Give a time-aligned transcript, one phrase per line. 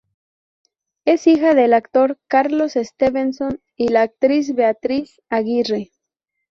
[1.05, 5.91] Es hija del actor Carlos Stevenson y la actriz Beatriz Aguirre.